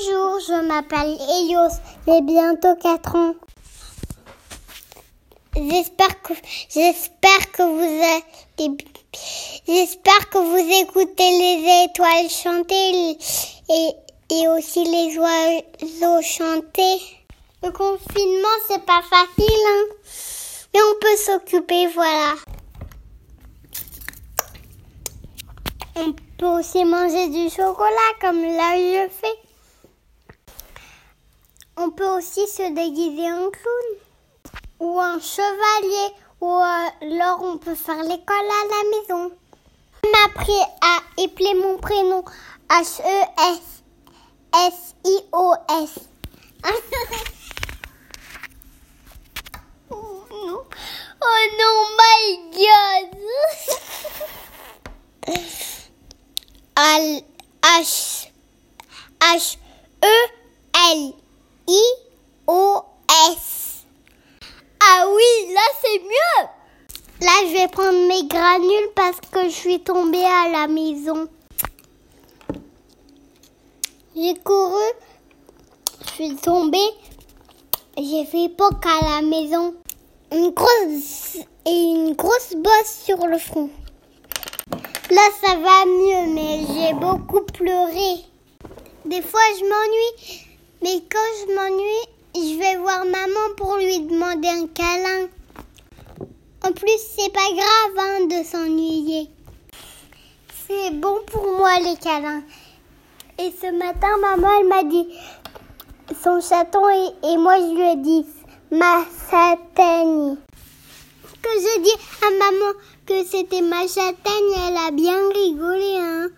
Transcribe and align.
Bonjour, 0.00 0.40
je 0.40 0.66
m'appelle 0.66 1.18
Elios, 1.20 1.76
j'ai 2.06 2.22
bientôt 2.22 2.74
4 2.76 3.16
ans. 3.16 3.34
J'espère 5.54 6.22
que 6.22 6.32
j'espère 6.70 7.52
que 7.52 7.62
vous 7.62 8.68
j'espère 9.66 10.30
que 10.30 10.38
vous 10.38 10.82
écoutez 10.82 11.30
les 11.38 11.84
étoiles 11.84 12.30
chanter 12.30 13.18
et, 13.68 13.90
et 14.30 14.48
aussi 14.48 14.84
les 14.84 15.18
oiseaux 15.18 16.22
chanter. 16.22 17.00
Le 17.62 17.70
confinement 17.70 18.58
c'est 18.68 18.84
pas 18.86 19.02
facile 19.02 19.66
hein. 19.68 19.84
Mais 20.72 20.80
on 20.80 20.98
peut 21.00 21.16
s'occuper 21.16 21.88
voilà. 21.88 22.34
On 25.96 26.12
peut 26.38 26.58
aussi 26.60 26.84
manger 26.84 27.28
du 27.28 27.50
chocolat 27.50 28.12
comme 28.20 28.42
là 28.42 28.76
je 28.76 29.08
fais. 29.10 29.49
On 31.82 31.88
peut 31.88 32.18
aussi 32.18 32.46
se 32.46 32.74
déguiser 32.74 33.32
en 33.32 33.50
clown 33.50 33.96
ou 34.80 35.00
un 35.00 35.18
chevalier 35.18 36.14
ou 36.42 36.52
alors 36.52 37.42
on 37.42 37.56
peut 37.56 37.74
faire 37.74 38.02
l'école 38.02 38.36
à 38.36 38.66
la 38.68 38.84
maison. 38.90 39.32
On 40.04 40.10
m'a 40.10 40.26
appris 40.26 40.60
à 40.82 40.98
épeler 41.16 41.54
mon 41.54 41.78
prénom 41.78 42.22
H-E-S-S-I-O-S. 42.68 43.10
oh 49.90 50.24
non, 50.30 50.62
oh 51.22 51.42
non, 51.58 51.76
my 51.96 52.20
god! 52.52 53.08
H 57.62 58.28
H 59.22 59.56
E 60.04 60.14
L 60.74 61.14
I 61.68 61.82
O 62.46 62.82
S. 63.32 63.84
Ah 64.82 65.06
oui, 65.08 65.52
là 65.54 65.60
c'est 65.80 65.98
mieux. 66.00 66.48
Là, 67.22 67.32
je 67.42 67.52
vais 67.52 67.68
prendre 67.68 68.08
mes 68.08 68.24
granules 68.26 68.90
parce 68.94 69.20
que 69.30 69.44
je 69.44 69.54
suis 69.54 69.80
tombée 69.80 70.24
à 70.24 70.48
la 70.48 70.66
maison. 70.68 71.28
J'ai 74.16 74.34
couru, 74.42 74.82
je 76.02 76.10
suis 76.10 76.36
tombée, 76.36 76.90
j'ai 77.96 78.24
fait 78.24 78.48
poc 78.48 78.84
à 78.86 79.20
la 79.20 79.22
maison. 79.22 79.74
Une 80.32 80.50
grosse 80.50 81.36
et 81.66 81.70
une 81.70 82.14
grosse 82.14 82.54
bosse 82.56 83.02
sur 83.04 83.26
le 83.26 83.38
front. 83.38 83.68
Là, 85.10 85.22
ça 85.42 85.56
va 85.56 85.84
mieux, 85.86 86.32
mais 86.32 86.60
j'ai 86.72 86.94
beaucoup 86.94 87.42
pleuré. 87.42 88.24
Des 89.04 89.20
fois, 89.20 89.40
je 89.58 89.64
m'ennuie, 89.64 90.46
mais 90.82 91.02
quand 91.10 91.18
je 91.40 91.54
m'ennuie, 91.54 92.08
je 92.34 92.58
vais 92.58 92.76
voir 92.76 93.04
maman 93.04 93.54
pour 93.56 93.76
lui 93.76 94.00
demander 94.00 94.48
un 94.48 94.66
câlin. 94.68 95.28
En 96.62 96.72
plus, 96.72 96.98
c'est 97.16 97.32
pas 97.32 97.48
grave 97.52 97.98
hein, 97.98 98.26
de 98.26 98.44
s'ennuyer. 98.44 99.28
C'est 100.66 100.90
bon 100.92 101.18
pour 101.26 101.56
moi 101.56 101.78
les 101.80 101.96
câlins. 101.96 102.42
Et 103.38 103.52
ce 103.60 103.72
matin, 103.72 104.16
maman, 104.20 104.48
elle 104.60 104.68
m'a 104.68 104.82
dit 104.84 105.08
son 106.22 106.40
chaton 106.40 106.88
et, 107.22 107.36
moi, 107.36 107.56
je 107.58 107.74
lui 107.74 107.92
ai 107.92 107.96
dit 107.96 108.26
ma 108.70 109.04
satanie 109.30 110.38
que 111.42 111.48
je 111.48 111.80
dis 111.82 112.26
à 112.26 112.30
maman 112.30 112.72
que 113.06 113.24
c'était 113.24 113.62
ma 113.62 113.86
châtaigne, 113.88 114.68
elle 114.68 114.76
a 114.76 114.90
bien 114.90 115.16
rigolé, 115.30 115.96
hein. 115.98 116.28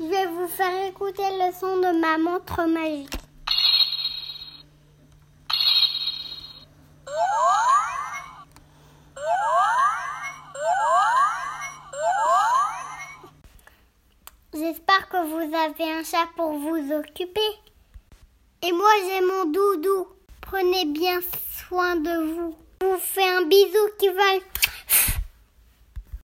Je 0.00 0.06
vais 0.06 0.26
vous 0.28 0.48
faire 0.48 0.86
écouter 0.86 1.22
le 1.38 1.52
son 1.52 1.76
de 1.76 2.00
ma 2.00 2.16
montre 2.16 2.62
magique. 2.62 3.10
J'espère 14.54 15.06
que 15.10 15.18
vous 15.26 15.54
avez 15.54 15.92
un 15.92 16.02
chat 16.02 16.28
pour 16.34 16.52
vous 16.52 16.92
occuper. 16.94 17.40
Et 18.62 18.72
moi, 18.72 18.90
j'ai 19.06 19.20
mon 19.20 19.44
doudou. 19.52 20.06
Prenez 20.40 20.86
bien 20.86 21.20
soin 21.68 21.96
de 21.96 22.24
vous. 22.24 22.56
Je 22.80 22.86
vous 22.86 22.96
fais 22.98 23.28
un 23.28 23.42
bisou 23.42 23.86
qui 23.98 24.08
va 24.08 24.22